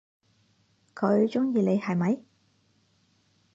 [0.95, 2.23] 佢仲鍾意你係咪？